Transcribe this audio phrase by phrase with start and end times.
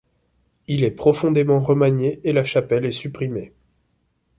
[0.67, 3.53] Il est profondément remanié et la Chapelle est supprimée.